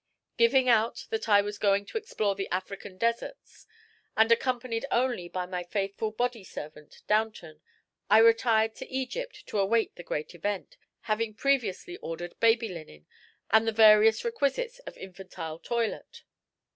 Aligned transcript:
Giving 0.35 0.67
out 0.67 1.05
that 1.11 1.29
I 1.29 1.41
was 1.43 1.59
going 1.59 1.85
to 1.85 1.95
explore 1.99 2.33
the 2.33 2.49
African 2.49 2.97
deserts, 2.97 3.67
and 4.17 4.31
accompanied 4.31 4.83
only 4.89 5.29
by 5.29 5.45
my 5.45 5.61
faithful 5.63 6.09
body 6.09 6.43
servant, 6.43 7.03
Downton, 7.05 7.61
I 8.09 8.17
retired 8.17 8.73
to 8.77 8.87
Egypt 8.89 9.45
to 9.45 9.59
await 9.59 9.95
the 9.97 10.01
great 10.03 10.33
event, 10.33 10.75
having 11.01 11.35
previously 11.35 11.97
ordered 11.97 12.39
baby 12.39 12.69
linen 12.69 13.05
and 13.51 13.67
the 13.67 13.71
various 13.71 14.25
requisites 14.25 14.79
of 14.87 14.97
infantile 14.97 15.59
toilette. 15.59 16.23